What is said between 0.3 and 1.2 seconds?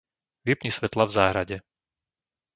Vypni svetlá v